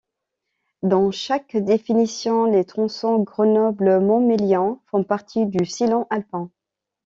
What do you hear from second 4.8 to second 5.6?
font partie